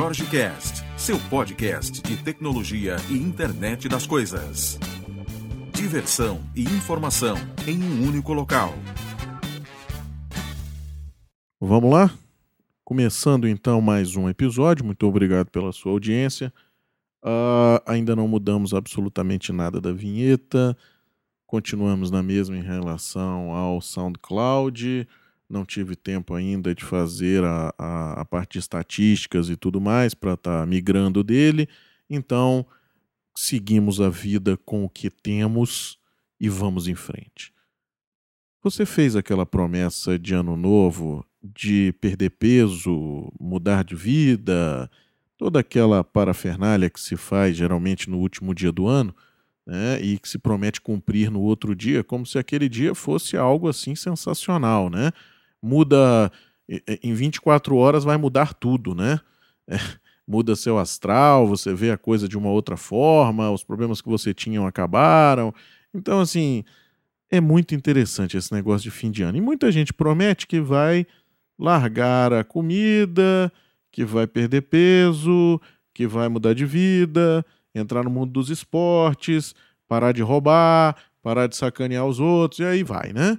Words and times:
Jorge 0.00 0.24
Cast, 0.30 0.82
seu 0.96 1.18
podcast 1.28 2.00
de 2.00 2.16
tecnologia 2.24 2.96
e 3.10 3.18
internet 3.18 3.86
das 3.86 4.06
coisas. 4.06 4.78
Diversão 5.74 6.40
e 6.56 6.62
informação 6.62 7.36
em 7.66 7.84
um 7.84 8.08
único 8.08 8.32
local. 8.32 8.72
Vamos 11.60 11.92
lá? 11.92 12.10
Começando 12.82 13.46
então 13.46 13.82
mais 13.82 14.16
um 14.16 14.26
episódio. 14.26 14.86
Muito 14.86 15.06
obrigado 15.06 15.50
pela 15.50 15.70
sua 15.70 15.92
audiência. 15.92 16.50
Uh, 17.22 17.84
ainda 17.84 18.16
não 18.16 18.26
mudamos 18.26 18.72
absolutamente 18.72 19.52
nada 19.52 19.82
da 19.82 19.92
vinheta. 19.92 20.74
Continuamos 21.46 22.10
na 22.10 22.22
mesma 22.22 22.56
em 22.56 22.62
relação 22.62 23.52
ao 23.52 23.82
SoundCloud 23.82 25.06
não 25.50 25.64
tive 25.64 25.96
tempo 25.96 26.32
ainda 26.34 26.74
de 26.74 26.84
fazer 26.84 27.42
a, 27.42 27.74
a, 27.76 28.20
a 28.20 28.24
parte 28.24 28.52
de 28.52 28.58
estatísticas 28.60 29.50
e 29.50 29.56
tudo 29.56 29.80
mais 29.80 30.14
para 30.14 30.34
estar 30.34 30.60
tá 30.60 30.66
migrando 30.66 31.24
dele. 31.24 31.68
Então, 32.08 32.64
seguimos 33.34 34.00
a 34.00 34.08
vida 34.08 34.56
com 34.58 34.84
o 34.84 34.88
que 34.88 35.10
temos 35.10 35.98
e 36.40 36.48
vamos 36.48 36.86
em 36.86 36.94
frente. 36.94 37.52
Você 38.62 38.86
fez 38.86 39.16
aquela 39.16 39.44
promessa 39.44 40.18
de 40.18 40.34
ano 40.34 40.56
novo 40.56 41.26
de 41.42 41.94
perder 42.00 42.30
peso, 42.30 43.32
mudar 43.40 43.82
de 43.82 43.96
vida, 43.96 44.90
toda 45.38 45.60
aquela 45.60 46.04
parafernália 46.04 46.90
que 46.90 47.00
se 47.00 47.16
faz 47.16 47.56
geralmente 47.56 48.10
no 48.10 48.18
último 48.18 48.54
dia 48.54 48.70
do 48.70 48.86
ano, 48.86 49.14
né, 49.66 50.00
e 50.02 50.18
que 50.18 50.28
se 50.28 50.38
promete 50.38 50.80
cumprir 50.80 51.30
no 51.30 51.40
outro 51.40 51.74
dia, 51.74 52.04
como 52.04 52.26
se 52.26 52.38
aquele 52.38 52.68
dia 52.68 52.94
fosse 52.94 53.36
algo 53.36 53.68
assim 53.68 53.94
sensacional, 53.94 54.90
né? 54.90 55.12
Muda 55.62 56.30
em 57.02 57.12
24 57.12 57.76
horas 57.76 58.04
vai 58.04 58.16
mudar 58.16 58.54
tudo, 58.54 58.94
né? 58.94 59.20
É, 59.68 59.76
muda 60.26 60.54
seu 60.54 60.78
astral, 60.78 61.46
você 61.46 61.74
vê 61.74 61.90
a 61.90 61.98
coisa 61.98 62.28
de 62.28 62.38
uma 62.38 62.50
outra 62.50 62.76
forma, 62.76 63.50
os 63.50 63.64
problemas 63.64 64.00
que 64.00 64.08
você 64.08 64.32
tinha 64.32 64.64
acabaram. 64.66 65.52
Então, 65.92 66.20
assim, 66.20 66.64
é 67.30 67.40
muito 67.40 67.74
interessante 67.74 68.36
esse 68.36 68.52
negócio 68.52 68.84
de 68.84 68.90
fim 68.90 69.10
de 69.10 69.22
ano. 69.22 69.38
E 69.38 69.40
muita 69.40 69.72
gente 69.72 69.92
promete 69.92 70.46
que 70.46 70.60
vai 70.60 71.06
largar 71.58 72.32
a 72.32 72.44
comida, 72.44 73.52
que 73.90 74.04
vai 74.04 74.26
perder 74.26 74.62
peso, 74.62 75.60
que 75.92 76.06
vai 76.06 76.28
mudar 76.28 76.54
de 76.54 76.64
vida, 76.64 77.44
entrar 77.74 78.04
no 78.04 78.10
mundo 78.10 78.32
dos 78.32 78.50
esportes, 78.50 79.54
parar 79.88 80.12
de 80.12 80.22
roubar, 80.22 80.96
parar 81.22 81.46
de 81.46 81.56
sacanear 81.56 82.06
os 82.06 82.20
outros, 82.20 82.60
e 82.60 82.64
aí 82.64 82.82
vai, 82.82 83.12
né? 83.12 83.36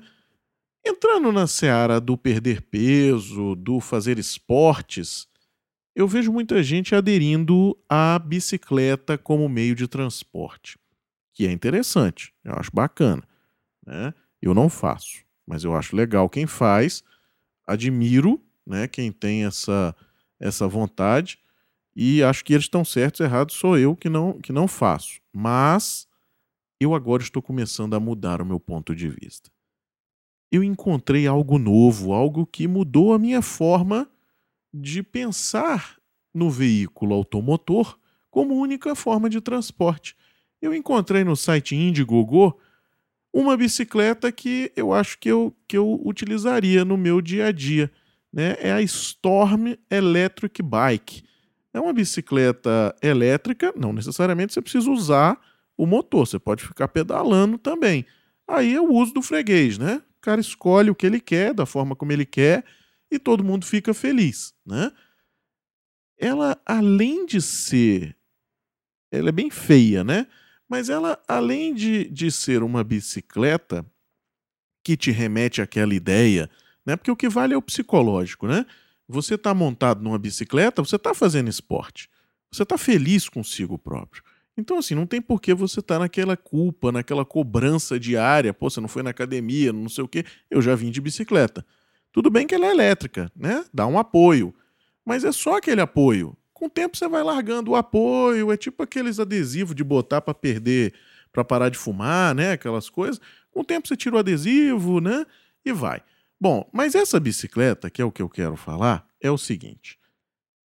Entrando 0.83 1.31
na 1.31 1.45
seara 1.45 2.01
do 2.01 2.17
perder 2.17 2.61
peso, 2.63 3.55
do 3.55 3.79
fazer 3.79 4.17
esportes, 4.17 5.27
eu 5.95 6.07
vejo 6.07 6.31
muita 6.31 6.63
gente 6.63 6.95
aderindo 6.95 7.77
à 7.87 8.17
bicicleta 8.17 9.15
como 9.17 9.47
meio 9.47 9.75
de 9.75 9.87
transporte, 9.87 10.79
que 11.33 11.45
é 11.45 11.51
interessante, 11.51 12.33
eu 12.43 12.53
acho 12.55 12.71
bacana. 12.73 13.21
Né? 13.85 14.11
Eu 14.41 14.55
não 14.55 14.69
faço, 14.69 15.23
mas 15.45 15.63
eu 15.63 15.75
acho 15.75 15.95
legal 15.95 16.27
quem 16.27 16.47
faz, 16.47 17.03
admiro 17.67 18.41
né, 18.65 18.87
quem 18.87 19.11
tem 19.11 19.45
essa, 19.45 19.95
essa 20.39 20.67
vontade 20.67 21.37
e 21.95 22.23
acho 22.23 22.43
que 22.43 22.53
eles 22.53 22.65
estão 22.65 22.83
certos, 22.83 23.21
errados 23.21 23.55
sou 23.55 23.77
eu 23.77 23.95
que 23.95 24.09
não, 24.09 24.39
que 24.39 24.51
não 24.51 24.67
faço. 24.67 25.19
Mas 25.31 26.07
eu 26.79 26.95
agora 26.95 27.21
estou 27.21 27.41
começando 27.41 27.93
a 27.93 27.99
mudar 27.99 28.41
o 28.41 28.45
meu 28.45 28.59
ponto 28.59 28.95
de 28.95 29.07
vista 29.09 29.51
eu 30.51 30.63
encontrei 30.63 31.25
algo 31.25 31.57
novo, 31.57 32.11
algo 32.11 32.45
que 32.45 32.67
mudou 32.67 33.13
a 33.13 33.19
minha 33.19 33.41
forma 33.41 34.09
de 34.73 35.01
pensar 35.01 35.97
no 36.33 36.49
veículo 36.49 37.15
automotor 37.15 37.97
como 38.29 38.55
única 38.55 38.93
forma 38.95 39.29
de 39.29 39.39
transporte. 39.39 40.15
Eu 40.61 40.73
encontrei 40.73 41.23
no 41.23 41.35
site 41.35 41.75
Indiegogo 41.75 42.57
uma 43.33 43.55
bicicleta 43.55 44.31
que 44.31 44.71
eu 44.75 44.93
acho 44.93 45.17
que 45.17 45.29
eu, 45.29 45.55
que 45.67 45.77
eu 45.77 45.99
utilizaria 46.03 46.83
no 46.83 46.97
meu 46.97 47.21
dia 47.21 47.47
a 47.47 47.51
dia. 47.51 47.91
Né? 48.31 48.55
É 48.59 48.71
a 48.71 48.81
Storm 48.81 49.75
Electric 49.89 50.61
Bike. 50.61 51.23
É 51.73 51.79
uma 51.79 51.93
bicicleta 51.93 52.93
elétrica, 53.01 53.73
não 53.75 53.93
necessariamente 53.93 54.53
você 54.53 54.61
precisa 54.61 54.91
usar 54.91 55.39
o 55.77 55.85
motor, 55.85 56.27
você 56.27 56.37
pode 56.37 56.65
ficar 56.65 56.89
pedalando 56.89 57.57
também. 57.57 58.05
Aí 58.45 58.75
é 58.75 58.81
o 58.81 58.93
uso 58.93 59.13
do 59.13 59.21
freguês, 59.21 59.77
né? 59.77 60.01
Cara 60.21 60.39
escolhe 60.39 60.89
o 60.89 60.95
que 60.95 61.05
ele 61.05 61.19
quer, 61.19 61.53
da 61.53 61.65
forma 61.65 61.95
como 61.95 62.11
ele 62.11 62.25
quer, 62.25 62.63
e 63.09 63.19
todo 63.19 63.43
mundo 63.43 63.65
fica 63.65 63.93
feliz, 63.93 64.53
né? 64.65 64.91
Ela, 66.17 66.61
além 66.65 67.25
de 67.25 67.41
ser. 67.41 68.15
Ela 69.11 69.29
é 69.29 69.31
bem 69.31 69.49
feia, 69.49 70.03
né? 70.03 70.27
Mas 70.69 70.89
ela, 70.89 71.21
além 71.27 71.73
de, 71.73 72.05
de 72.05 72.31
ser 72.31 72.63
uma 72.63 72.83
bicicleta 72.83 73.85
que 74.83 74.95
te 74.95 75.11
remete 75.11 75.61
àquela 75.61 75.93
ideia, 75.93 76.49
né? 76.85 76.95
Porque 76.95 77.11
o 77.11 77.15
que 77.15 77.27
vale 77.27 77.53
é 77.53 77.57
o 77.57 77.61
psicológico, 77.61 78.47
né? 78.47 78.65
Você 79.07 79.35
está 79.35 79.53
montado 79.53 80.01
numa 80.01 80.17
bicicleta, 80.17 80.81
você 80.81 80.95
está 80.95 81.13
fazendo 81.13 81.49
esporte. 81.49 82.09
Você 82.53 82.63
está 82.63 82.77
feliz 82.77 83.27
consigo 83.27 83.77
próprio. 83.77 84.23
Então, 84.57 84.77
assim, 84.77 84.95
não 84.95 85.05
tem 85.05 85.21
por 85.21 85.41
que 85.41 85.53
você 85.53 85.79
estar 85.79 85.95
tá 85.95 85.99
naquela 85.99 86.35
culpa, 86.35 86.91
naquela 86.91 87.25
cobrança 87.25 87.99
diária. 87.99 88.53
Pô, 88.53 88.69
você 88.69 88.81
não 88.81 88.87
foi 88.87 89.01
na 89.01 89.09
academia, 89.09 89.71
não 89.71 89.89
sei 89.89 90.03
o 90.03 90.07
quê. 90.07 90.25
Eu 90.49 90.61
já 90.61 90.75
vim 90.75 90.91
de 90.91 90.99
bicicleta. 90.99 91.65
Tudo 92.11 92.29
bem 92.29 92.45
que 92.45 92.53
ela 92.53 92.67
é 92.67 92.71
elétrica, 92.71 93.31
né? 93.35 93.63
Dá 93.73 93.87
um 93.87 93.97
apoio. 93.97 94.53
Mas 95.05 95.23
é 95.23 95.31
só 95.31 95.57
aquele 95.57 95.81
apoio. 95.81 96.35
Com 96.53 96.65
o 96.65 96.69
tempo 96.69 96.97
você 96.97 97.07
vai 97.07 97.23
largando 97.23 97.71
o 97.71 97.75
apoio. 97.75 98.51
É 98.51 98.57
tipo 98.57 98.83
aqueles 98.83 99.19
adesivos 99.19 99.73
de 99.73 99.83
botar 99.83 100.21
para 100.21 100.33
perder, 100.33 100.93
para 101.31 101.43
parar 101.43 101.69
de 101.69 101.77
fumar, 101.77 102.35
né? 102.35 102.51
Aquelas 102.51 102.89
coisas. 102.89 103.19
Com 103.49 103.61
o 103.61 103.65
tempo 103.65 103.87
você 103.87 103.95
tira 103.95 104.15
o 104.15 104.19
adesivo, 104.19 104.99
né? 104.99 105.25
E 105.65 105.71
vai. 105.71 106.01
Bom, 106.39 106.69
mas 106.73 106.95
essa 106.95 107.19
bicicleta, 107.19 107.89
que 107.89 108.01
é 108.01 108.05
o 108.05 108.11
que 108.11 108.21
eu 108.21 108.29
quero 108.29 108.55
falar, 108.55 109.07
é 109.21 109.31
o 109.31 109.37
seguinte. 109.37 109.99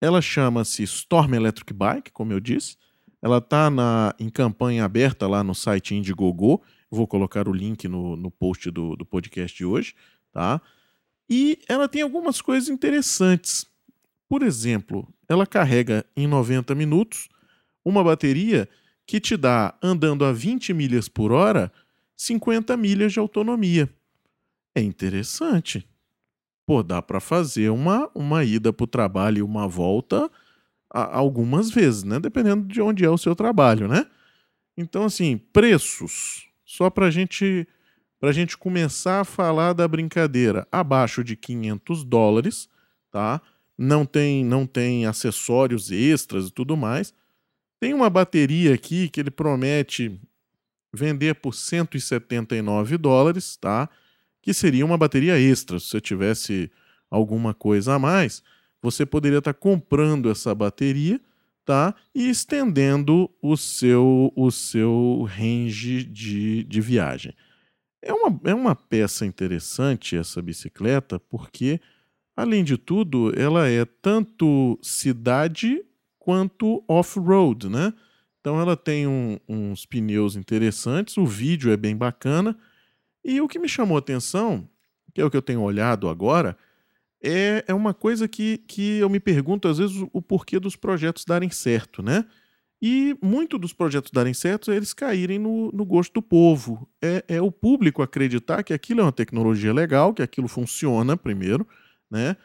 Ela 0.01 0.21
chama-se 0.21 0.83
Storm 0.83 1.33
Electric 1.33 1.73
Bike, 1.73 2.11
como 2.11 2.31
eu 2.33 2.39
disse. 2.39 2.77
Ela 3.25 3.39
está 3.39 3.71
em 4.19 4.29
campanha 4.29 4.85
aberta 4.85 5.27
lá 5.27 5.43
no 5.43 5.55
site 5.55 5.95
Indiegogo. 5.95 6.61
Vou 6.91 7.07
colocar 7.07 7.47
o 7.47 7.51
link 7.51 7.87
no, 7.87 8.15
no 8.15 8.29
post 8.29 8.69
do, 8.69 8.95
do 8.95 9.03
podcast 9.03 9.57
de 9.57 9.65
hoje, 9.65 9.95
tá? 10.31 10.61
E 11.27 11.57
ela 11.67 11.89
tem 11.89 12.03
algumas 12.03 12.39
coisas 12.39 12.69
interessantes. 12.69 13.65
Por 14.29 14.43
exemplo, 14.43 15.11
ela 15.27 15.47
carrega 15.47 16.05
em 16.15 16.27
90 16.27 16.75
minutos 16.75 17.27
uma 17.83 18.03
bateria 18.03 18.69
que 19.07 19.19
te 19.19 19.35
dá, 19.35 19.75
andando 19.81 20.23
a 20.23 20.31
20 20.31 20.71
milhas 20.71 21.09
por 21.09 21.31
hora, 21.31 21.71
50 22.15 22.77
milhas 22.77 23.11
de 23.11 23.17
autonomia. 23.17 23.89
É 24.75 24.81
interessante. 24.81 25.83
Pô, 26.63 26.83
dá 26.83 27.01
para 27.01 27.19
fazer 27.19 27.71
uma, 27.71 28.07
uma 28.13 28.43
ida 28.43 28.71
para 28.71 28.83
o 28.83 28.87
trabalho 28.87 29.39
e 29.39 29.41
uma 29.41 29.67
volta 29.67 30.29
algumas 30.95 31.69
vezes, 31.69 32.03
né? 32.03 32.19
Dependendo 32.19 32.67
de 32.67 32.81
onde 32.81 33.03
é 33.03 33.09
o 33.09 33.17
seu 33.17 33.35
trabalho, 33.35 33.87
né? 33.87 34.05
Então, 34.77 35.03
assim, 35.03 35.37
preços. 35.37 36.47
Só 36.65 36.89
para 36.89 37.11
gente, 37.11 37.67
a 38.21 38.31
gente 38.31 38.57
começar 38.57 39.21
a 39.21 39.25
falar 39.25 39.73
da 39.73 39.87
brincadeira. 39.87 40.67
Abaixo 40.71 41.23
de 41.23 41.35
500 41.35 42.03
dólares, 42.03 42.69
tá? 43.11 43.41
Não 43.77 44.05
tem, 44.05 44.43
não 44.43 44.65
tem 44.65 45.05
acessórios 45.05 45.91
extras 45.91 46.47
e 46.47 46.51
tudo 46.51 46.77
mais. 46.77 47.13
Tem 47.79 47.93
uma 47.93 48.09
bateria 48.09 48.73
aqui 48.73 49.09
que 49.09 49.19
ele 49.19 49.31
promete 49.31 50.19
vender 50.93 51.35
por 51.35 51.53
179 51.53 52.97
dólares, 52.97 53.57
tá? 53.57 53.89
Que 54.41 54.53
seria 54.53 54.85
uma 54.85 54.97
bateria 54.97 55.37
extra. 55.37 55.77
Se 55.77 55.87
você 55.87 56.01
tivesse 56.01 56.71
alguma 57.11 57.53
coisa 57.53 57.95
a 57.95 57.99
mais, 57.99 58.41
você 58.85 59.03
poderia 59.03 59.39
estar 59.39 59.53
comprando 59.55 60.29
essa 60.29 60.53
bateria 60.53 61.19
tá? 61.65 61.95
e 62.13 62.29
estendendo 62.29 63.27
o 63.41 63.57
seu, 63.57 64.31
o 64.35 64.51
seu 64.51 65.27
range 65.27 66.03
de, 66.03 66.63
de 66.63 66.81
viagem. 66.81 67.33
É 67.99 68.13
uma, 68.13 68.39
é 68.43 68.53
uma 68.53 68.75
peça 68.75 69.25
interessante 69.25 70.15
essa 70.15 70.39
bicicleta, 70.39 71.19
porque, 71.19 71.81
além 72.37 72.63
de 72.63 72.77
tudo, 72.77 73.33
ela 73.35 73.67
é 73.67 73.83
tanto 73.85 74.77
cidade 74.83 75.83
quanto 76.19 76.83
off-road, 76.87 77.67
né? 77.67 77.91
Então 78.39 78.61
ela 78.61 78.77
tem 78.77 79.07
um, 79.07 79.39
uns 79.49 79.87
pneus 79.87 80.35
interessantes, 80.35 81.17
o 81.17 81.25
vídeo 81.25 81.71
é 81.71 81.77
bem 81.77 81.97
bacana. 81.97 82.55
E 83.23 83.41
o 83.41 83.47
que 83.47 83.57
me 83.57 83.67
chamou 83.67 83.95
a 83.97 83.99
atenção, 83.99 84.69
que 85.15 85.19
é 85.19 85.25
o 85.25 85.31
que 85.31 85.37
eu 85.37 85.41
tenho 85.41 85.61
olhado 85.61 86.07
agora, 86.07 86.55
é, 87.25 87.65
é 87.67 87.73
uma 87.73 87.93
coisa 87.93 88.27
que, 88.27 88.59
que 88.59 88.99
eu 88.99 89.09
me 89.09 89.19
pergunto, 89.19 89.67
às 89.67 89.79
vezes, 89.79 89.95
o 90.13 90.21
porquê 90.21 90.59
dos 90.59 90.75
projetos 90.75 91.25
darem 91.25 91.49
certo, 91.49 92.03
né? 92.03 92.25
E 92.81 93.17
muito 93.21 93.57
dos 93.57 93.73
projetos 93.73 94.11
darem 94.11 94.33
certo 94.33 94.71
é 94.71 94.75
eles 94.75 94.93
caírem 94.93 95.39
no, 95.39 95.71
no 95.71 95.83
gosto 95.83 96.13
do 96.13 96.21
povo. 96.21 96.87
É, 97.01 97.23
é 97.27 97.41
o 97.41 97.51
público 97.51 98.03
acreditar 98.03 98.61
que 98.63 98.73
aquilo 98.73 98.99
é 98.99 99.03
uma 99.03 99.11
tecnologia 99.11 99.73
legal, 99.73 100.13
que 100.13 100.21
aquilo 100.21 100.47
funciona 100.47 101.17
primeiro, 101.17 101.67
né? 102.11 102.37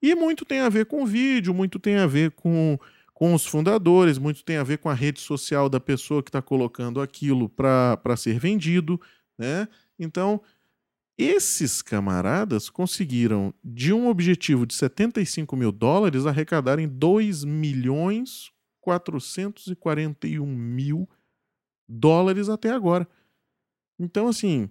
E 0.00 0.14
muito 0.14 0.44
tem 0.44 0.60
a 0.60 0.68
ver 0.68 0.86
com 0.86 1.04
vídeo, 1.04 1.52
muito 1.52 1.80
tem 1.80 1.96
a 1.96 2.06
ver 2.06 2.30
com, 2.30 2.78
com 3.12 3.34
os 3.34 3.44
fundadores, 3.44 4.18
muito 4.18 4.44
tem 4.44 4.56
a 4.58 4.62
ver 4.62 4.78
com 4.78 4.88
a 4.88 4.94
rede 4.94 5.18
social 5.18 5.68
da 5.68 5.80
pessoa 5.80 6.22
que 6.22 6.28
está 6.28 6.40
colocando 6.40 7.00
aquilo 7.00 7.48
para 7.48 8.16
ser 8.16 8.38
vendido, 8.38 9.00
né? 9.36 9.66
Então, 9.98 10.40
esses 11.18 11.82
camaradas 11.82 12.70
conseguiram, 12.70 13.52
de 13.64 13.92
um 13.92 14.08
objetivo 14.08 14.64
de 14.64 14.74
75 14.74 15.56
mil 15.56 15.72
dólares, 15.72 16.24
arrecadarem 16.24 16.86
2 16.86 17.42
milhões 17.44 18.52
441 18.80 20.46
mil 20.46 21.08
dólares 21.86 22.48
até 22.48 22.70
agora. 22.70 23.06
Então, 23.98 24.28
assim, 24.28 24.70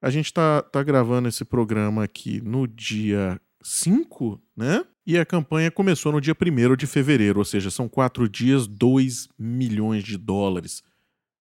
a 0.00 0.10
gente 0.10 0.26
está 0.26 0.62
tá 0.62 0.82
gravando 0.82 1.28
esse 1.28 1.44
programa 1.44 2.04
aqui 2.04 2.40
no 2.42 2.68
dia 2.68 3.40
5, 3.62 4.40
né? 4.56 4.84
E 5.06 5.16
a 5.18 5.24
campanha 5.24 5.70
começou 5.70 6.12
no 6.12 6.20
dia 6.20 6.34
1 6.34 6.76
de 6.76 6.86
fevereiro, 6.86 7.38
ou 7.38 7.44
seja, 7.44 7.70
são 7.70 7.88
quatro 7.88 8.28
dias, 8.28 8.66
2 8.66 9.28
milhões 9.38 10.04
de 10.04 10.16
dólares. 10.16 10.82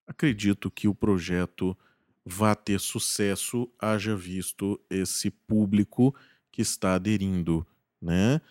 Acredito 0.08 0.72
que 0.72 0.88
o 0.88 0.96
projeto 0.96 1.78
vá 2.26 2.56
ter 2.56 2.80
sucesso, 2.80 3.70
haja 3.80 4.16
visto 4.16 4.80
esse 4.90 5.30
público 5.30 6.16
que 6.52 6.62
está 6.62 6.96
aderindo, 6.96 7.66
né? 8.02 8.42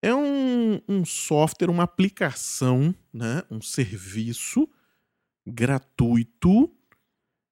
é 0.00 0.14
um, 0.14 0.80
um 0.86 1.04
software, 1.04 1.70
uma 1.70 1.82
aplicação, 1.84 2.94
né, 3.12 3.42
um 3.50 3.60
serviço 3.62 4.68
gratuito 5.46 6.70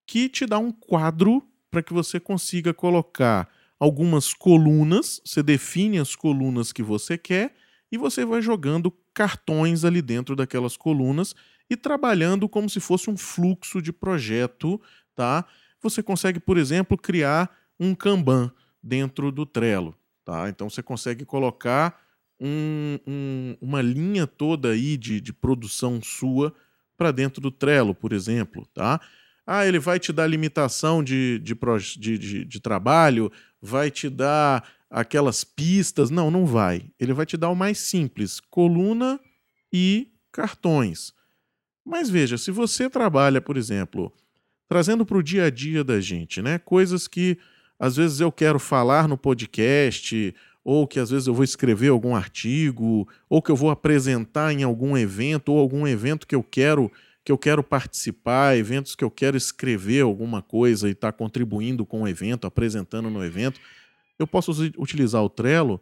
que 0.06 0.28
te 0.28 0.46
dá 0.46 0.58
um 0.58 0.70
quadro 0.70 1.42
para 1.70 1.82
que 1.82 1.92
você 1.92 2.20
consiga 2.20 2.74
colocar 2.74 3.50
algumas 3.78 4.32
colunas, 4.32 5.20
você 5.24 5.42
define 5.42 5.98
as 5.98 6.14
colunas 6.16 6.72
que 6.72 6.82
você 6.82 7.18
quer 7.18 7.54
e 7.90 7.98
você 7.98 8.24
vai 8.24 8.40
jogando 8.42 8.92
cartões 9.14 9.84
ali 9.84 10.02
dentro 10.02 10.34
daquelas 10.34 10.76
colunas 10.76 11.34
e 11.68 11.76
trabalhando 11.76 12.48
como 12.48 12.68
se 12.68 12.80
fosse 12.80 13.10
um 13.10 13.16
fluxo 13.16 13.82
de 13.82 13.92
projeto, 13.92 14.80
tá? 15.14 15.44
Você 15.82 16.02
consegue, 16.02 16.40
por 16.40 16.56
exemplo, 16.56 16.96
criar 16.96 17.50
um 17.78 17.94
Kanban 17.94 18.50
dentro 18.82 19.30
do 19.30 19.44
Trello, 19.44 19.94
tá? 20.24 20.48
Então 20.48 20.70
você 20.70 20.82
consegue 20.82 21.24
colocar 21.24 22.00
um, 22.40 22.98
um, 23.06 23.56
uma 23.60 23.82
linha 23.82 24.26
toda 24.26 24.70
aí 24.70 24.96
de, 24.96 25.20
de 25.20 25.32
produção 25.32 26.00
sua 26.02 26.54
para 26.96 27.10
dentro 27.10 27.40
do 27.40 27.50
Trello, 27.50 27.94
por 27.94 28.12
exemplo, 28.12 28.66
tá? 28.72 29.00
Ah, 29.46 29.64
ele 29.64 29.78
vai 29.78 30.00
te 30.00 30.12
dar 30.12 30.26
limitação 30.26 31.04
de, 31.04 31.38
de, 31.38 31.54
de, 31.98 32.18
de, 32.18 32.44
de 32.44 32.60
trabalho, 32.60 33.30
vai 33.62 33.90
te 33.90 34.10
dar 34.10 34.68
aquelas 34.90 35.44
pistas. 35.44 36.10
Não, 36.10 36.30
não 36.30 36.44
vai. 36.44 36.90
Ele 36.98 37.12
vai 37.12 37.24
te 37.24 37.36
dar 37.36 37.50
o 37.50 37.54
mais 37.54 37.78
simples: 37.78 38.40
coluna 38.40 39.20
e 39.72 40.08
cartões. 40.32 41.12
Mas 41.84 42.10
veja, 42.10 42.36
se 42.36 42.50
você 42.50 42.90
trabalha, 42.90 43.40
por 43.40 43.56
exemplo, 43.56 44.12
trazendo 44.68 45.06
para 45.06 45.18
o 45.18 45.22
dia 45.22 45.44
a 45.44 45.50
dia 45.50 45.84
da 45.84 46.00
gente, 46.00 46.42
né? 46.42 46.58
Coisas 46.58 47.06
que 47.06 47.38
às 47.78 47.94
vezes 47.96 48.20
eu 48.20 48.32
quero 48.32 48.58
falar 48.58 49.06
no 49.06 49.16
podcast, 49.16 50.34
ou 50.64 50.86
que 50.86 50.98
às 50.98 51.10
vezes 51.10 51.28
eu 51.28 51.34
vou 51.34 51.44
escrever 51.44 51.90
algum 51.90 52.16
artigo, 52.16 53.06
ou 53.28 53.40
que 53.40 53.50
eu 53.50 53.56
vou 53.56 53.70
apresentar 53.70 54.52
em 54.52 54.64
algum 54.64 54.96
evento, 54.96 55.52
ou 55.52 55.60
algum 55.60 55.86
evento 55.86 56.26
que 56.26 56.34
eu 56.34 56.42
quero 56.42 56.90
que 57.26 57.32
eu 57.32 57.36
quero 57.36 57.60
participar, 57.60 58.56
eventos 58.56 58.94
que 58.94 59.02
eu 59.02 59.10
quero 59.10 59.36
escrever 59.36 60.02
alguma 60.02 60.40
coisa 60.40 60.88
e 60.88 60.92
estar 60.92 61.10
tá 61.10 61.18
contribuindo 61.18 61.84
com 61.84 62.02
o 62.02 62.08
evento, 62.08 62.46
apresentando 62.46 63.10
no 63.10 63.24
evento, 63.24 63.60
eu 64.16 64.28
posso 64.28 64.52
utilizar 64.78 65.24
o 65.24 65.28
Trello 65.28 65.80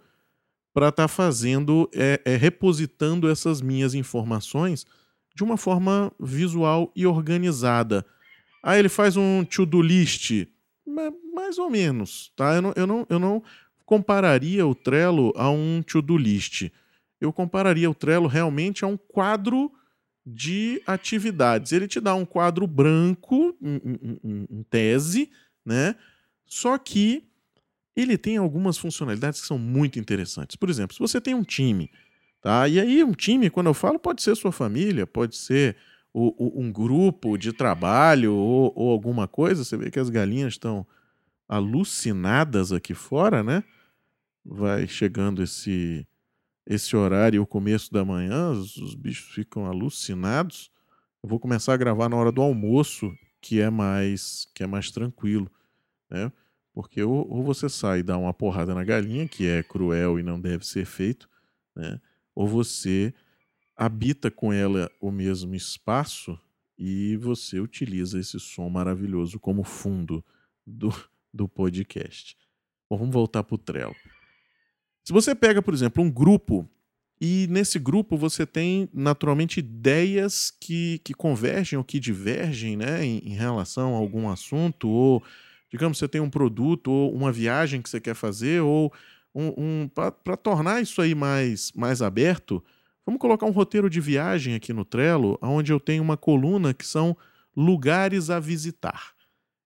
para 0.72 0.88
estar 0.88 1.02
tá 1.02 1.08
fazendo, 1.08 1.86
é, 1.92 2.18
é, 2.24 2.36
repositando 2.36 3.28
essas 3.28 3.60
minhas 3.60 3.92
informações 3.92 4.86
de 5.36 5.44
uma 5.44 5.58
forma 5.58 6.10
visual 6.18 6.90
e 6.96 7.06
organizada. 7.06 8.06
Aí 8.62 8.78
ele 8.78 8.88
faz 8.88 9.14
um 9.14 9.44
to-do 9.44 9.82
list, 9.82 10.46
mais 11.34 11.58
ou 11.58 11.68
menos, 11.68 12.32
tá? 12.34 12.54
Eu 12.54 12.62
não, 12.62 12.72
eu, 12.74 12.86
não, 12.86 13.06
eu 13.10 13.18
não 13.18 13.42
compararia 13.84 14.66
o 14.66 14.74
Trello 14.74 15.30
a 15.36 15.50
um 15.50 15.82
to-do 15.82 16.16
list. 16.16 16.70
Eu 17.20 17.34
compararia 17.34 17.90
o 17.90 17.94
Trello 17.94 18.28
realmente 18.28 18.82
a 18.82 18.88
um 18.88 18.96
quadro 18.96 19.70
de 20.26 20.82
atividades. 20.86 21.72
Ele 21.72 21.86
te 21.86 22.00
dá 22.00 22.14
um 22.14 22.24
quadro 22.24 22.66
branco, 22.66 23.56
em, 23.60 24.46
em 24.50 24.62
tese, 24.64 25.30
né? 25.64 25.94
Só 26.46 26.78
que 26.78 27.28
ele 27.96 28.18
tem 28.18 28.36
algumas 28.36 28.76
funcionalidades 28.76 29.40
que 29.40 29.46
são 29.46 29.58
muito 29.58 29.98
interessantes. 29.98 30.56
Por 30.56 30.68
exemplo, 30.68 30.94
se 30.94 31.00
você 31.00 31.20
tem 31.20 31.34
um 31.34 31.44
time, 31.44 31.90
tá? 32.40 32.68
E 32.68 32.80
aí 32.80 33.04
um 33.04 33.12
time, 33.12 33.50
quando 33.50 33.66
eu 33.66 33.74
falo, 33.74 33.98
pode 33.98 34.22
ser 34.22 34.34
sua 34.34 34.52
família, 34.52 35.06
pode 35.06 35.36
ser 35.36 35.76
o, 36.12 36.34
o, 36.38 36.60
um 36.60 36.72
grupo 36.72 37.36
de 37.36 37.52
trabalho 37.52 38.34
ou, 38.34 38.72
ou, 38.74 38.90
alguma 38.90 39.28
coisa. 39.28 39.64
Você 39.64 39.76
vê 39.76 39.90
que 39.90 39.98
as 39.98 40.08
galinhas 40.08 40.54
estão 40.54 40.86
alucinadas 41.48 42.72
aqui 42.72 42.94
fora, 42.94 43.42
né? 43.42 43.62
Vai 44.44 44.86
chegando 44.86 45.42
esse 45.42 46.06
esse 46.66 46.96
horário, 46.96 47.42
o 47.42 47.46
começo 47.46 47.92
da 47.92 48.04
manhã, 48.04 48.50
os, 48.50 48.76
os, 48.76 48.94
bichos 48.94 49.34
ficam 49.34 49.66
alucinados. 49.66 50.70
Eu 51.22 51.28
vou 51.28 51.38
começar 51.38 51.74
a 51.74 51.76
gravar 51.76 52.08
na 52.08 52.16
hora 52.16 52.32
do 52.32 52.40
almoço, 52.40 53.12
que 53.40 53.60
é 53.60 53.68
mais 53.68 54.48
que 54.54 54.62
é 54.62 54.66
mais 54.66 54.90
tranquilo, 54.90 55.50
né? 56.10 56.32
Porque 56.72 57.02
ou, 57.02 57.28
ou 57.30 57.42
você 57.42 57.68
sai 57.68 58.00
e 58.00 58.02
dá 58.02 58.16
uma 58.16 58.32
porrada 58.32 58.74
na 58.74 58.82
galinha, 58.82 59.28
que 59.28 59.46
é 59.46 59.62
cruel 59.62 60.18
e 60.18 60.22
não 60.22 60.40
deve 60.40 60.66
ser 60.66 60.86
feito, 60.86 61.28
né? 61.76 62.00
Ou 62.34 62.48
você 62.48 63.12
habita 63.76 64.30
com 64.30 64.52
ela 64.52 64.90
o 65.00 65.10
mesmo 65.10 65.54
espaço 65.54 66.38
e 66.78 67.16
você 67.18 67.60
utiliza 67.60 68.18
esse 68.18 68.40
som 68.40 68.68
maravilhoso 68.68 69.38
como 69.38 69.62
fundo 69.62 70.24
do, 70.66 70.92
do 71.32 71.48
podcast. 71.48 72.36
Bom, 72.88 72.98
vamos 72.98 73.14
voltar 73.14 73.42
para 73.42 73.54
o 73.54 73.58
Trello. 73.58 73.94
Se 75.04 75.12
você 75.12 75.34
pega, 75.34 75.60
por 75.60 75.74
exemplo, 75.74 76.02
um 76.02 76.10
grupo 76.10 76.66
e 77.20 77.46
nesse 77.50 77.78
grupo 77.78 78.16
você 78.16 78.46
tem 78.46 78.88
naturalmente 78.92 79.60
ideias 79.60 80.50
que, 80.50 80.98
que 81.04 81.12
convergem 81.12 81.78
ou 81.78 81.84
que 81.84 82.00
divergem 82.00 82.76
né, 82.76 83.04
em, 83.04 83.18
em 83.18 83.34
relação 83.34 83.94
a 83.94 83.98
algum 83.98 84.28
assunto, 84.30 84.88
ou 84.88 85.22
digamos, 85.70 85.98
você 85.98 86.08
tem 86.08 86.20
um 86.20 86.30
produto 86.30 86.90
ou 86.90 87.14
uma 87.14 87.30
viagem 87.30 87.82
que 87.82 87.90
você 87.90 88.00
quer 88.00 88.14
fazer, 88.14 88.62
ou 88.62 88.92
um, 89.34 89.52
um 89.56 89.88
para 89.88 90.36
tornar 90.36 90.80
isso 90.80 91.02
aí 91.02 91.14
mais, 91.14 91.70
mais 91.72 92.00
aberto, 92.00 92.64
vamos 93.04 93.20
colocar 93.20 93.44
um 93.44 93.50
roteiro 93.50 93.90
de 93.90 94.00
viagem 94.00 94.54
aqui 94.54 94.72
no 94.72 94.84
Trello, 94.84 95.38
onde 95.42 95.72
eu 95.72 95.80
tenho 95.80 96.02
uma 96.02 96.16
coluna 96.16 96.72
que 96.72 96.86
são 96.86 97.16
lugares 97.56 98.30
a 98.30 98.40
visitar. 98.40 99.12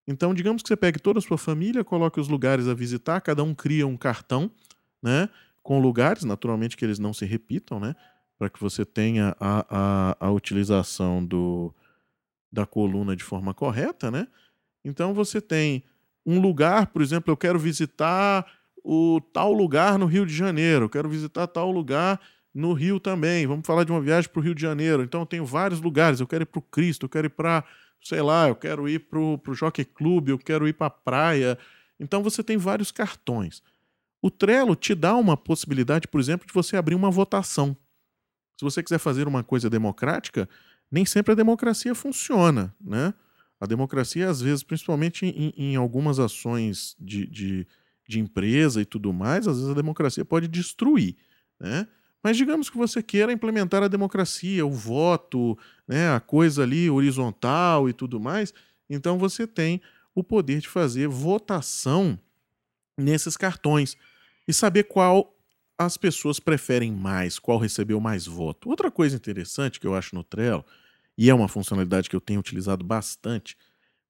Então, 0.07 0.33
digamos 0.33 0.62
que 0.62 0.68
você 0.68 0.76
pegue 0.76 0.99
toda 0.99 1.18
a 1.18 1.23
sua 1.23 1.37
família, 1.38 1.85
coloque 1.85 2.18
os 2.18 2.28
lugares 2.28 2.66
a 2.66 2.75
visitar, 2.75 3.21
cada 3.21 3.45
um 3.45 3.54
cria 3.54 3.87
um 3.87 3.97
cartão, 3.97 4.50
né? 5.02 5.28
Com 5.62 5.81
lugares, 5.81 6.25
naturalmente 6.25 6.76
que 6.76 6.85
eles 6.85 6.99
não 6.99 7.12
se 7.12 7.25
repitam, 7.25 7.78
né? 7.78 7.95
Para 8.38 8.49
que 8.49 8.61
você 8.61 8.85
tenha 8.85 9.37
a, 9.40 9.67
a, 10.21 10.26
a 10.26 10.31
utilização 10.31 11.25
do, 11.25 11.75
da 12.50 12.64
coluna 12.64 13.17
de 13.17 13.25
forma 13.25 13.52
correta, 13.52 14.11
né? 14.11 14.28
Então 14.85 15.12
você 15.12 15.40
tem 15.40 15.83
um 16.25 16.40
lugar, 16.40 16.88
por 16.88 17.02
exemplo, 17.02 17.33
eu 17.33 17.37
quero 17.37 17.59
visitar 17.59 18.47
o 18.85 19.21
tal 19.33 19.52
lugar 19.52 19.99
no 19.99 20.07
Rio 20.07 20.25
de 20.25 20.35
Janeiro, 20.35 20.88
quero 20.88 21.09
visitar 21.09 21.47
tal 21.47 21.71
lugar 21.71 22.21
no 22.55 22.73
Rio 22.73 22.99
também. 22.99 23.47
Vamos 23.47 23.67
falar 23.67 23.85
de 23.85 23.93
uma 23.93 24.00
viagem 24.00 24.31
para 24.31 24.40
o 24.40 24.43
Rio 24.43 24.55
de 24.55 24.62
Janeiro. 24.62 25.02
Então 25.02 25.21
eu 25.21 25.26
tenho 25.26 25.45
vários 25.45 25.81
lugares. 25.81 26.21
Eu 26.21 26.26
quero 26.26 26.43
ir 26.43 26.47
para 26.47 26.59
o 26.59 26.62
Cristo, 26.62 27.07
eu 27.07 27.09
quero 27.09 27.26
ir 27.26 27.31
para, 27.31 27.64
sei 28.02 28.21
lá, 28.23 28.49
eu 28.49 28.57
quero 28.57 28.88
ir 28.88 29.00
para 29.00 29.19
o 29.19 29.55
Jockey 29.55 29.85
Club, 29.85 30.28
eu 30.28 30.38
quero 30.38 30.67
ir 30.67 30.73
para 30.73 30.88
a 30.88 30.90
praia. 30.90 31.59
Então 32.00 32.23
você 32.23 32.43
tem 32.43 32.57
vários 32.57 32.90
cartões. 32.90 33.62
O 34.20 34.30
Trello 34.30 34.75
te 34.75 34.94
dá 34.94 35.14
uma 35.16 35.37
possibilidade, 35.37 36.08
por 36.08 36.20
exemplo, 36.20 36.46
de 36.46 36.52
você 36.52 36.76
abrir 36.76 36.94
uma 36.94 37.10
votação. 37.10 37.76
Se 38.58 38.64
você 38.64 38.82
quiser 38.82 38.98
fazer 38.98 39.28
uma 39.28 39.44
coisa 39.44 39.70
democrática, 39.70 40.48
nem 40.90 41.04
sempre 41.04 41.32
a 41.32 41.37
democracia 41.37 41.94
funciona, 41.94 42.75
né? 42.80 43.14
A 43.60 43.66
democracia, 43.66 44.28
às 44.28 44.40
vezes, 44.40 44.62
principalmente 44.62 45.26
em, 45.26 45.52
em 45.56 45.76
algumas 45.76 46.18
ações 46.18 46.96
de, 46.98 47.26
de 47.26 47.66
de 48.08 48.18
empresa 48.18 48.80
e 48.80 48.87
tudo 48.87 49.12
mais, 49.12 49.46
às 49.46 49.56
vezes 49.56 49.70
a 49.70 49.75
democracia 49.75 50.25
pode 50.25 50.48
destruir, 50.48 51.14
né? 51.60 51.87
Mas 52.25 52.37
digamos 52.37 52.68
que 52.68 52.76
você 52.76 53.00
queira 53.00 53.32
implementar 53.32 53.82
a 53.82 53.88
democracia, 53.88 54.66
o 54.66 54.72
voto, 54.72 55.56
né, 55.87 56.10
a 56.10 56.18
coisa 56.18 56.64
ali 56.64 56.90
horizontal 56.90 57.88
e 57.88 57.92
tudo 57.92 58.18
mais, 58.18 58.52
então 58.90 59.18
você 59.18 59.46
tem 59.46 59.80
o 60.14 60.25
poder 60.25 60.60
de 60.60 60.68
fazer 60.68 61.06
votação 61.06 62.18
nesses 62.99 63.37
cartões 63.37 63.97
e 64.47 64.52
saber 64.52 64.85
qual 64.85 65.35
as 65.78 65.97
pessoas 65.97 66.40
preferem 66.40 66.90
mais, 66.90 67.38
qual 67.38 67.57
recebeu 67.57 68.00
mais 68.00 68.26
voto. 68.26 68.69
Outra 68.69 68.90
coisa 68.90 69.17
interessante 69.17 69.78
que 69.78 69.87
eu 69.87 69.95
acho 69.95 70.14
no 70.14 70.25
Trello, 70.25 70.64
e 71.17 71.31
é 71.31 71.35
uma 71.35 71.49
funcionalidade 71.49 72.11
que 72.11 72.17
eu 72.17 72.21
tenho 72.21 72.40
utilizado 72.40 72.85
bastante, 72.85 73.57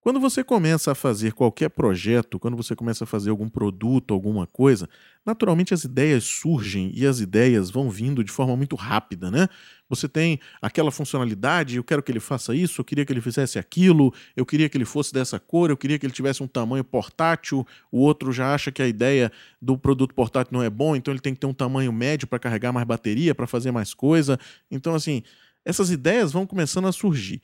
quando 0.08 0.20
você 0.20 0.42
começa 0.42 0.92
a 0.92 0.94
fazer 0.94 1.34
qualquer 1.34 1.68
projeto, 1.68 2.38
quando 2.38 2.56
você 2.56 2.74
começa 2.74 3.04
a 3.04 3.06
fazer 3.06 3.28
algum 3.28 3.46
produto, 3.46 4.14
alguma 4.14 4.46
coisa, 4.46 4.88
naturalmente 5.22 5.74
as 5.74 5.84
ideias 5.84 6.24
surgem 6.24 6.90
e 6.94 7.06
as 7.06 7.20
ideias 7.20 7.68
vão 7.68 7.90
vindo 7.90 8.24
de 8.24 8.32
forma 8.32 8.56
muito 8.56 8.74
rápida, 8.74 9.30
né? 9.30 9.50
Você 9.86 10.08
tem 10.08 10.40
aquela 10.62 10.90
funcionalidade, 10.90 11.76
eu 11.76 11.84
quero 11.84 12.02
que 12.02 12.10
ele 12.10 12.20
faça 12.20 12.54
isso, 12.54 12.80
eu 12.80 12.86
queria 12.86 13.04
que 13.04 13.12
ele 13.12 13.20
fizesse 13.20 13.58
aquilo, 13.58 14.10
eu 14.34 14.46
queria 14.46 14.66
que 14.66 14.78
ele 14.78 14.86
fosse 14.86 15.12
dessa 15.12 15.38
cor, 15.38 15.68
eu 15.68 15.76
queria 15.76 15.98
que 15.98 16.06
ele 16.06 16.12
tivesse 16.14 16.42
um 16.42 16.48
tamanho 16.48 16.84
portátil, 16.84 17.66
o 17.92 17.98
outro 17.98 18.32
já 18.32 18.54
acha 18.54 18.72
que 18.72 18.80
a 18.80 18.88
ideia 18.88 19.30
do 19.60 19.76
produto 19.76 20.14
portátil 20.14 20.54
não 20.54 20.62
é 20.62 20.70
bom, 20.70 20.96
então 20.96 21.12
ele 21.12 21.20
tem 21.20 21.34
que 21.34 21.40
ter 21.40 21.46
um 21.46 21.52
tamanho 21.52 21.92
médio 21.92 22.26
para 22.26 22.38
carregar 22.38 22.72
mais 22.72 22.86
bateria, 22.86 23.34
para 23.34 23.46
fazer 23.46 23.72
mais 23.72 23.92
coisa. 23.92 24.40
Então, 24.70 24.94
assim, 24.94 25.22
essas 25.66 25.90
ideias 25.90 26.32
vão 26.32 26.46
começando 26.46 26.88
a 26.88 26.92
surgir. 26.92 27.42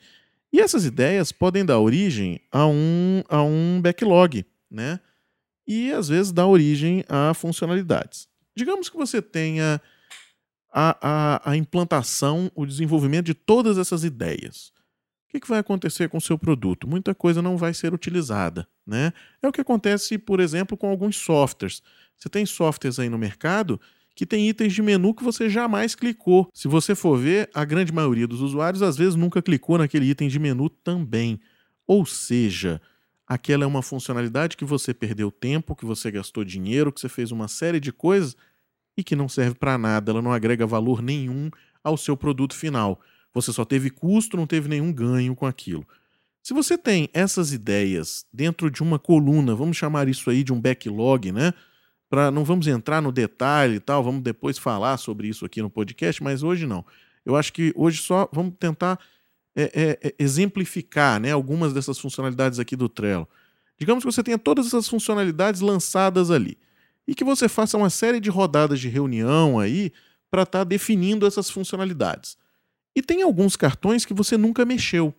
E 0.55 0.61
essas 0.61 0.85
ideias 0.85 1.33
podem 1.33 1.65
dar 1.65 1.79
origem 1.79 2.39
a 2.49 2.65
um, 2.65 3.21
a 3.27 3.43
um 3.43 3.81
backlog, 3.81 4.45
né? 4.71 5.01
E 5.67 5.91
às 5.91 6.07
vezes 6.07 6.31
dá 6.31 6.47
origem 6.47 7.03
a 7.09 7.33
funcionalidades. 7.33 8.29
Digamos 8.55 8.87
que 8.87 8.95
você 8.95 9.21
tenha 9.21 9.81
a, 10.71 10.97
a, 11.01 11.51
a 11.51 11.57
implantação, 11.57 12.49
o 12.55 12.65
desenvolvimento 12.65 13.25
de 13.25 13.33
todas 13.33 13.77
essas 13.77 14.05
ideias. 14.05 14.71
O 15.27 15.31
que, 15.33 15.41
que 15.41 15.49
vai 15.49 15.59
acontecer 15.59 16.07
com 16.07 16.19
o 16.19 16.21
seu 16.21 16.37
produto? 16.37 16.87
Muita 16.87 17.13
coisa 17.13 17.41
não 17.41 17.57
vai 17.57 17.73
ser 17.73 17.93
utilizada, 17.93 18.65
né? 18.87 19.11
É 19.41 19.47
o 19.49 19.51
que 19.51 19.59
acontece, 19.59 20.17
por 20.17 20.39
exemplo, 20.39 20.77
com 20.77 20.89
alguns 20.89 21.17
softwares. 21.17 21.83
Você 22.15 22.29
tem 22.29 22.45
softwares 22.45 22.97
aí 22.97 23.09
no 23.09 23.17
mercado 23.17 23.77
que 24.15 24.25
tem 24.25 24.47
itens 24.47 24.73
de 24.73 24.81
menu 24.81 25.13
que 25.13 25.23
você 25.23 25.49
jamais 25.49 25.93
clicou. 25.93 26.49
Se 26.53 26.69
você 26.69 26.95
for 26.95 27.19
ver, 27.19 27.49
a 27.53 27.65
grande 27.65 27.91
maioria 27.91 28.25
dos 28.25 28.41
usuários 28.41 28.81
às 28.81 28.95
vezes 28.95 29.15
nunca 29.15 29.41
clicou 29.41 29.77
naquele 29.77 30.09
item 30.09 30.29
de 30.29 30.39
menu 30.39 30.69
também. 30.69 31.39
Ou 31.85 32.05
seja, 32.05 32.81
aquela 33.27 33.65
é 33.65 33.67
uma 33.67 33.81
funcionalidade 33.81 34.55
que 34.55 34.63
você 34.63 34.93
perdeu 34.93 35.29
tempo, 35.29 35.75
que 35.75 35.85
você 35.85 36.09
gastou 36.09 36.45
dinheiro, 36.45 36.93
que 36.93 37.01
você 37.01 37.09
fez 37.09 37.29
uma 37.29 37.49
série 37.49 37.79
de 37.79 37.91
coisas 37.91 38.37
e 38.97 39.03
que 39.03 39.15
não 39.15 39.27
serve 39.27 39.55
para 39.55 39.77
nada, 39.77 40.11
ela 40.11 40.21
não 40.21 40.31
agrega 40.31 40.65
valor 40.65 41.01
nenhum 41.01 41.51
ao 41.83 41.97
seu 41.97 42.15
produto 42.15 42.55
final. 42.55 43.01
Você 43.33 43.51
só 43.51 43.65
teve 43.65 43.89
custo, 43.89 44.37
não 44.37 44.47
teve 44.47 44.69
nenhum 44.69 44.93
ganho 44.93 45.35
com 45.35 45.45
aquilo. 45.45 45.85
Se 46.41 46.53
você 46.53 46.77
tem 46.77 47.09
essas 47.13 47.51
ideias 47.51 48.25
dentro 48.31 48.71
de 48.71 48.81
uma 48.81 48.97
coluna, 48.97 49.53
vamos 49.53 49.75
chamar 49.75 50.07
isso 50.07 50.29
aí 50.29 50.43
de 50.43 50.53
um 50.53 50.61
backlog, 50.61 51.31
né? 51.33 51.53
Para 52.09 52.31
não 52.31 52.43
vamos 52.43 52.67
entrar 52.67 53.01
no 53.01 53.11
detalhe 53.11 53.75
e 53.75 53.79
tal, 53.79 54.03
vamos 54.03 54.21
depois 54.21 54.57
falar 54.57 54.97
sobre 54.97 55.27
isso 55.27 55.45
aqui 55.45 55.61
no 55.61 55.69
podcast, 55.69 56.21
mas 56.23 56.43
hoje 56.43 56.65
não. 56.65 56.85
Eu 57.25 57.35
acho 57.35 57.51
que 57.51 57.73
hoje 57.75 58.01
só 58.01 58.29
vamos 58.31 58.53
tentar 58.59 58.99
é, 59.55 59.63
é, 59.63 59.99
é, 60.07 60.15
exemplificar 60.19 61.19
né, 61.19 61.31
algumas 61.31 61.73
dessas 61.73 61.97
funcionalidades 61.97 62.59
aqui 62.59 62.75
do 62.75 62.87
Trello. 62.87 63.27
Digamos 63.77 64.03
que 64.03 64.11
você 64.11 64.21
tenha 64.21 64.37
todas 64.37 64.67
essas 64.67 64.87
funcionalidades 64.87 65.61
lançadas 65.61 66.29
ali 66.29 66.57
e 67.07 67.15
que 67.15 67.23
você 67.23 67.49
faça 67.49 67.77
uma 67.77 67.89
série 67.89 68.19
de 68.19 68.29
rodadas 68.29 68.79
de 68.79 68.89
reunião 68.89 69.59
aí 69.59 69.91
para 70.29 70.43
estar 70.43 70.59
tá 70.59 70.63
definindo 70.63 71.25
essas 71.25 71.49
funcionalidades. 71.49 72.37
E 72.95 73.01
tem 73.01 73.21
alguns 73.21 73.55
cartões 73.55 74.05
que 74.05 74.13
você 74.13 74.37
nunca 74.37 74.65
mexeu. 74.65 75.13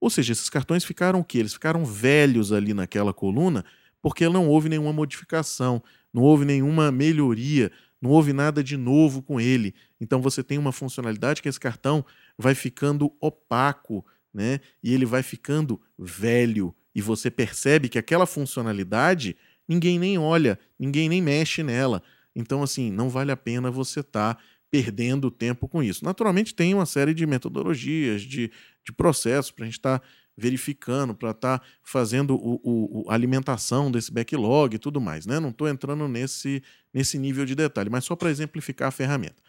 Ou 0.00 0.10
seja, 0.10 0.32
esses 0.32 0.50
cartões 0.50 0.84
ficaram 0.84 1.20
o 1.20 1.24
quê? 1.24 1.38
Eles 1.38 1.54
ficaram 1.54 1.84
velhos 1.84 2.52
ali 2.52 2.74
naquela 2.74 3.12
coluna 3.12 3.64
porque 4.04 4.28
não 4.28 4.46
houve 4.50 4.68
nenhuma 4.68 4.92
modificação, 4.92 5.82
não 6.12 6.20
houve 6.20 6.44
nenhuma 6.44 6.92
melhoria, 6.92 7.72
não 8.02 8.10
houve 8.10 8.34
nada 8.34 8.62
de 8.62 8.76
novo 8.76 9.22
com 9.22 9.40
ele. 9.40 9.74
Então 9.98 10.20
você 10.20 10.42
tem 10.42 10.58
uma 10.58 10.72
funcionalidade 10.72 11.40
que 11.40 11.48
esse 11.48 11.58
cartão 11.58 12.04
vai 12.36 12.54
ficando 12.54 13.10
opaco, 13.18 14.04
né? 14.30 14.60
E 14.82 14.92
ele 14.92 15.06
vai 15.06 15.22
ficando 15.22 15.80
velho 15.98 16.74
e 16.94 17.00
você 17.00 17.30
percebe 17.30 17.88
que 17.88 17.98
aquela 17.98 18.26
funcionalidade 18.26 19.38
ninguém 19.66 19.98
nem 19.98 20.18
olha, 20.18 20.58
ninguém 20.78 21.08
nem 21.08 21.22
mexe 21.22 21.62
nela. 21.62 22.02
Então 22.36 22.62
assim, 22.62 22.90
não 22.90 23.08
vale 23.08 23.32
a 23.32 23.36
pena 23.38 23.70
você 23.70 24.00
estar 24.00 24.34
tá 24.34 24.42
perdendo 24.70 25.30
tempo 25.30 25.66
com 25.66 25.82
isso. 25.82 26.04
Naturalmente 26.04 26.54
tem 26.54 26.74
uma 26.74 26.84
série 26.84 27.14
de 27.14 27.24
metodologias, 27.24 28.20
de, 28.20 28.50
de 28.84 28.92
processos 28.92 29.50
para 29.50 29.64
a 29.64 29.66
gente 29.66 29.78
estar 29.78 30.00
tá 30.00 30.06
verificando, 30.36 31.14
para 31.14 31.30
estar 31.30 31.58
tá 31.58 31.64
fazendo 31.82 32.34
o, 32.34 32.60
o, 32.64 33.10
a 33.10 33.14
alimentação 33.14 33.90
desse 33.90 34.12
backlog 34.12 34.74
e 34.74 34.78
tudo 34.78 35.00
mais. 35.00 35.26
Né? 35.26 35.38
Não 35.38 35.50
estou 35.50 35.68
entrando 35.68 36.08
nesse, 36.08 36.62
nesse 36.92 37.18
nível 37.18 37.44
de 37.44 37.54
detalhe, 37.54 37.90
mas 37.90 38.04
só 38.04 38.16
para 38.16 38.30
exemplificar 38.30 38.88
a 38.88 38.92
ferramenta. 38.92 39.42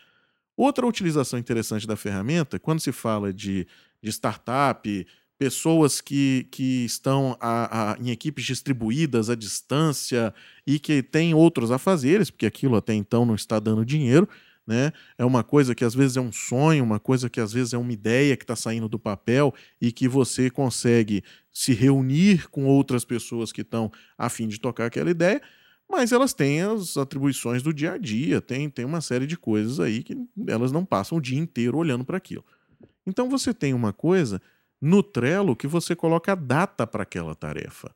Outra 0.56 0.86
utilização 0.86 1.38
interessante 1.38 1.86
da 1.86 1.96
ferramenta, 1.96 2.58
quando 2.58 2.80
se 2.80 2.92
fala 2.92 3.34
de, 3.34 3.68
de 4.02 4.10
startup, 4.10 5.06
pessoas 5.38 6.00
que, 6.00 6.48
que 6.50 6.86
estão 6.86 7.36
a, 7.42 7.94
a, 7.94 7.98
em 8.00 8.10
equipes 8.10 8.46
distribuídas 8.46 9.30
à 9.30 9.36
distância 9.36 10.34
e 10.66 10.80
que 10.80 11.04
têm 11.04 11.34
outros 11.34 11.72
afazeres, 11.72 12.30
porque 12.30 12.46
aquilo 12.46 12.76
até 12.78 12.94
então 12.94 13.26
não 13.26 13.36
está 13.36 13.60
dando 13.60 13.86
dinheiro, 13.86 14.30
né? 14.66 14.92
É 15.18 15.24
uma 15.24 15.44
coisa 15.44 15.76
que 15.76 15.86
às 15.86 15.94
vezes 15.94 16.18
é 16.18 16.22
um 16.22 16.32
sonho, 16.32 16.84
uma 16.84 17.00
coisa 17.00 17.30
que 17.30 17.40
às 17.40 17.54
vezes 17.54 17.74
é 17.74 17.78
uma 17.78 17.92
ideia 17.92 18.36
que 18.36 18.44
está 18.44 18.56
saindo 18.56 18.90
do 18.90 18.98
papel 18.98 19.54
e 19.80 19.92
que 19.92 20.08
você 20.08 20.50
consegue 20.50 21.24
se 21.52 21.74
reunir 21.74 22.50
com 22.50 22.66
outras 22.66 23.06
pessoas 23.06 23.52
que 23.52 23.62
estão 23.62 23.92
a 24.18 24.30
fim 24.30 24.48
de 24.48 24.60
tocar 24.60 24.88
aquela 24.88 25.10
ideia, 25.10 25.42
mas 25.90 26.12
elas 26.12 26.34
têm 26.34 26.62
as 26.62 26.98
atribuições 26.98 27.62
do 27.62 27.74
dia 27.74 27.94
a 27.94 27.98
dia, 27.98 28.42
tem, 28.42 28.70
tem 28.70 28.86
uma 28.86 29.02
série 29.02 29.28
de 29.28 29.38
coisas 29.38 29.80
aí 29.80 30.04
que 30.04 30.18
elas 30.48 30.72
não 30.72 30.84
passam 30.84 31.18
o 31.18 31.22
dia 31.22 31.38
inteiro 31.38 31.78
olhando 31.78 32.04
para 32.04 32.18
aquilo. 32.18 32.44
Então 33.06 33.30
você 33.30 33.54
tem 33.54 33.74
uma 33.74 33.94
coisa 33.94 34.42
no 34.82 35.04
Trello 35.04 35.56
que 35.56 35.68
você 35.68 35.96
coloca 35.96 36.32
a 36.32 36.36
data 36.36 36.88
para 36.88 37.04
aquela 37.04 37.36
tarefa. 37.36 37.94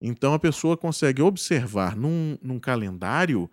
Então 0.00 0.32
a 0.32 0.38
pessoa 0.38 0.76
consegue 0.76 1.20
observar 1.20 1.96
num, 1.96 2.38
num 2.42 2.58
calendário, 2.58 3.50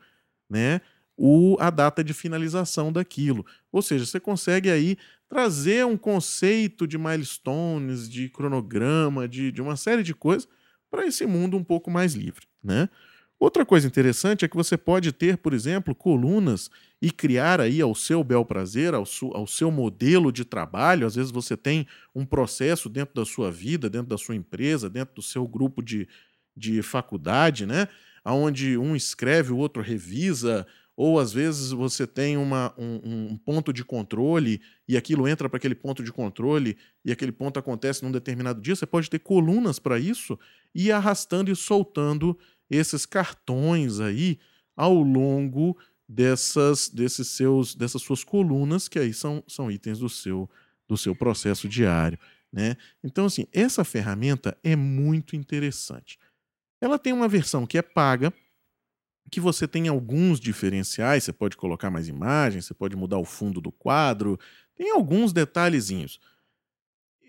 né? 0.50 0.80
O, 1.18 1.58
a 1.60 1.70
data 1.70 2.04
de 2.04 2.14
finalização 2.14 2.92
daquilo. 2.92 3.46
Ou 3.72 3.82
seja, 3.82 4.06
você 4.06 4.20
consegue 4.20 4.70
aí 4.70 4.98
trazer 5.30 5.86
um 5.86 5.98
conceito 5.98 6.88
de 6.88 6.98
milestones, 6.98 8.10
de 8.10 8.30
cronograma, 8.30 9.28
de, 9.28 9.52
de 9.52 9.62
uma 9.62 9.76
série 9.76 10.04
de 10.04 10.14
coisas 10.14 10.48
para 10.90 11.06
esse 11.06 11.26
mundo 11.26 11.58
um 11.58 11.64
pouco 11.64 11.90
mais 11.90 12.14
livre. 12.14 12.46
Né? 12.64 12.90
Outra 13.40 13.66
coisa 13.66 13.86
interessante 13.86 14.46
é 14.46 14.48
que 14.48 14.56
você 14.56 14.78
pode 14.78 15.12
ter, 15.12 15.38
por 15.38 15.54
exemplo, 15.54 15.94
colunas 15.94 16.70
e 17.02 17.12
criar 17.12 17.60
aí 17.60 17.82
ao 17.82 17.94
seu 17.94 18.24
bel 18.24 18.46
prazer, 18.46 18.94
ao, 18.94 19.06
su, 19.06 19.30
ao 19.34 19.46
seu 19.46 19.70
modelo 19.70 20.32
de 20.32 20.46
trabalho. 20.46 21.06
Às 21.06 21.16
vezes 21.16 21.32
você 21.32 21.58
tem 21.58 21.86
um 22.14 22.26
processo 22.26 22.88
dentro 22.88 23.14
da 23.14 23.26
sua 23.26 23.52
vida, 23.52 23.90
dentro 23.90 24.08
da 24.08 24.18
sua 24.18 24.36
empresa, 24.36 24.90
dentro 24.90 25.16
do 25.16 25.22
seu 25.22 25.46
grupo 25.48 25.84
de, 25.84 26.08
de 26.56 26.82
faculdade, 26.82 27.66
né? 27.66 27.88
Onde 28.24 28.78
um 28.78 28.96
escreve, 28.96 29.52
o 29.52 29.58
outro 29.58 29.84
revisa, 29.84 30.66
ou 30.98 31.20
às 31.20 31.34
vezes 31.34 31.72
você 31.72 32.08
tem 32.08 32.38
uma, 32.38 32.74
um, 32.78 33.32
um 33.32 33.38
ponto 33.38 33.74
de 33.74 33.84
controle 33.84 34.62
e 34.88 34.96
aquilo 34.96 35.28
entra 35.28 35.50
para 35.50 35.58
aquele 35.58 35.76
ponto 35.76 36.02
de 36.02 36.12
controle 36.12 36.78
e 37.04 37.12
aquele 37.12 37.32
ponto 37.32 37.60
acontece 37.60 38.04
num 38.04 38.12
determinado 38.12 38.62
dia. 38.62 38.76
Você 38.76 38.86
pode 38.86 39.10
ter 39.10 39.20
colunas 39.20 39.78
para 39.78 40.00
isso 40.00 40.40
e 40.74 40.92
arrastando 40.92 41.52
e 41.52 41.56
soltando 41.56 42.38
esses 42.70 43.06
cartões 43.06 44.00
aí 44.00 44.40
ao 44.76 44.94
longo 44.94 45.78
dessas, 46.08 46.90
desses 46.90 47.28
seus, 47.30 47.76
dessas 47.76 48.02
suas 48.02 48.24
colunas, 48.24 48.88
que 48.88 49.00
aí 49.00 49.14
são, 49.14 49.44
são 49.48 49.70
itens 49.70 50.00
do 50.00 50.10
seu, 50.10 50.50
do 50.88 50.96
seu 50.96 51.16
processo 51.16 51.68
diário. 51.68 52.18
Né? 52.52 52.78
Então, 53.04 53.26
assim, 53.26 53.46
essa 53.52 53.84
ferramenta 53.84 54.58
é 54.64 54.76
muito 54.76 55.36
interessante. 55.36 56.18
Ela 56.80 56.98
tem 56.98 57.12
uma 57.12 57.28
versão 57.28 57.66
que 57.66 57.78
é 57.78 57.82
paga, 57.82 58.34
que 59.36 59.42
você 59.42 59.68
tem 59.68 59.90
alguns 59.90 60.40
diferenciais, 60.40 61.26
você 61.26 61.34
pode 61.34 61.58
colocar 61.58 61.92
mais 61.92 62.08
imagens, 62.08 62.64
você 62.64 62.74
pode 62.74 62.96
mudar 62.96 63.18
o 63.18 63.26
fundo 63.26 63.60
do 63.60 63.70
quadro, 63.70 64.40
tem 64.78 64.92
alguns 64.92 65.34
detalhezinhos. 65.34 66.22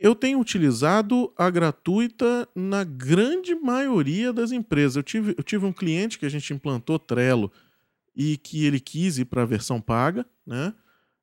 Eu 0.00 0.14
tenho 0.14 0.38
utilizado 0.38 1.32
a 1.36 1.50
gratuita 1.50 2.48
na 2.54 2.84
grande 2.84 3.56
maioria 3.56 4.32
das 4.32 4.52
empresas. 4.52 4.94
Eu 4.94 5.02
tive, 5.02 5.34
eu 5.36 5.42
tive 5.42 5.66
um 5.66 5.72
cliente 5.72 6.16
que 6.16 6.24
a 6.24 6.28
gente 6.28 6.54
implantou 6.54 6.96
Trello 6.96 7.50
e 8.14 8.36
que 8.36 8.64
ele 8.64 8.78
quis 8.78 9.18
ir 9.18 9.24
para 9.24 9.42
a 9.42 9.46
versão 9.46 9.80
paga, 9.80 10.24
né? 10.46 10.72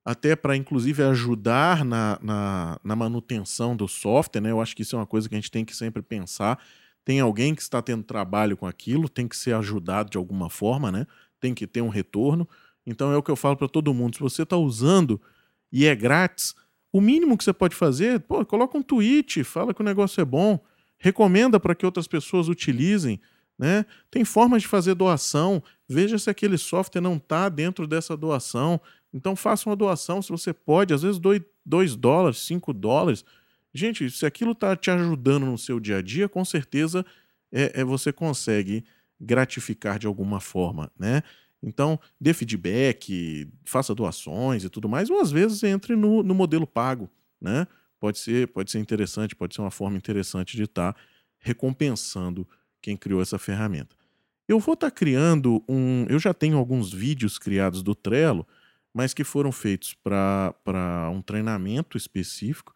até 0.04 0.36
para 0.36 0.58
inclusive 0.58 1.02
ajudar 1.02 1.86
na, 1.86 2.20
na, 2.22 2.78
na, 2.84 2.94
manutenção 2.94 3.74
do 3.74 3.88
software. 3.88 4.42
Né? 4.42 4.52
Eu 4.52 4.60
acho 4.60 4.75
que 4.75 4.82
isso 4.82 4.98
é 4.98 5.00
uma 5.00 5.08
coisa 5.08 5.30
que 5.30 5.36
a 5.36 5.38
gente 5.38 5.50
tem 5.50 5.63
que 5.63 5.74
sempre 5.74 6.02
pensar. 6.02 6.62
Tem 7.06 7.20
alguém 7.20 7.54
que 7.54 7.62
está 7.62 7.82
tendo 7.82 8.04
trabalho 8.04 8.56
com 8.56 8.66
aquilo, 8.66 9.10
tem 9.10 9.28
que 9.28 9.36
ser 9.36 9.54
ajudado 9.56 10.10
de 10.10 10.18
alguma 10.18 10.50
forma, 10.50 10.92
né? 10.92 11.06
tem 11.40 11.54
que 11.54 11.68
ter 11.68 11.82
um 11.82 11.90
retorno. 11.90 12.48
Então 12.86 13.12
é 13.12 13.18
o 13.18 13.24
que 13.24 13.30
eu 13.30 13.36
falo 13.36 13.58
para 13.58 13.68
todo 13.68 13.94
mundo: 13.94 14.16
se 14.16 14.22
você 14.22 14.44
está 14.44 14.56
usando 14.56 15.22
e 15.72 15.86
é 15.86 15.94
grátis 15.96 16.56
o 16.94 17.02
mínimo 17.02 17.36
que 17.36 17.44
você 17.44 17.52
pode 17.52 17.76
fazer, 17.76 18.20
pô, 18.20 18.46
coloca 18.46 18.78
um 18.78 18.84
tweet, 18.84 19.44
fala 19.44 19.74
que 19.74 19.82
o 19.82 19.84
negócio 19.84 20.22
é 20.22 20.26
bom, 20.26 20.64
recomenda 21.00 21.60
para 21.60 21.74
que 21.74 21.88
outras 21.88 22.08
pessoas 22.08 22.48
utilizem. 22.48 23.20
Né? 23.58 23.84
Tem 24.12 24.24
formas 24.24 24.62
de 24.62 24.68
fazer 24.68 24.94
doação. 24.94 25.62
Veja 25.90 26.20
se 26.20 26.30
aquele 26.30 26.58
software 26.58 27.02
não 27.02 27.16
está 27.16 27.50
dentro 27.50 27.88
dessa 27.88 28.16
doação. 28.16 28.80
Então 29.12 29.36
faça 29.36 29.68
uma 29.68 29.76
doação 29.76 30.22
se 30.22 30.30
você 30.30 30.54
pode. 30.54 30.94
Às 30.94 31.02
vezes 31.02 31.20
doe 31.20 31.44
2 31.66 31.96
dólares, 31.96 32.38
5 32.40 32.72
dólares. 32.74 33.26
Gente, 33.74 34.10
se 34.12 34.25
aquilo 34.25 34.51
está 34.51 34.75
te 34.75 34.92
ajudando 34.92 35.46
no 35.46 35.58
seu 35.58 35.80
dia 35.80 35.98
a 35.98 36.01
dia, 36.01 36.30
com 36.30 36.46
certeza 36.46 37.06
é, 37.51 37.82
é, 37.82 37.84
você 37.84 38.13
consegue 38.13 38.84
gratificar 39.19 39.98
de 39.98 40.06
alguma 40.06 40.39
forma. 40.39 40.91
Né? 40.98 41.24
Então, 41.62 42.00
dê 42.19 42.34
feedback, 42.34 43.48
faça 43.63 43.95
doações 43.95 44.63
e 44.63 44.69
tudo 44.69 44.89
mais, 44.89 45.10
ou 45.10 45.21
às 45.21 45.32
vezes 45.32 45.63
entre 45.63 45.95
no, 45.95 46.21
no 46.21 46.36
modelo 46.36 46.67
pago, 46.67 47.10
né? 47.41 47.65
Pode 48.00 48.19
ser, 48.19 48.50
pode 48.50 48.69
ser 48.69 48.80
interessante, 48.80 49.34
pode 49.34 49.56
ser 49.56 49.62
uma 49.62 49.71
forma 49.71 49.95
interessante 49.95 50.58
de 50.58 50.63
estar 50.63 50.91
tá 50.91 51.00
recompensando 51.39 52.45
quem 52.82 52.98
criou 52.98 53.21
essa 53.21 53.39
ferramenta. 53.39 53.95
Eu 54.45 54.60
vou 54.60 54.74
estar 54.74 54.91
tá 54.91 54.95
criando 54.95 55.63
um. 55.69 56.06
Eu 56.10 56.19
já 56.19 56.34
tenho 56.34 56.58
alguns 56.58 56.91
vídeos 56.91 57.39
criados 57.39 57.82
do 57.82 57.95
Trello, 57.95 58.45
mas 58.93 59.13
que 59.13 59.24
foram 59.24 59.54
feitos 59.54 59.93
para 59.93 61.10
um 61.13 61.21
treinamento 61.21 61.98
específico. 61.98 62.76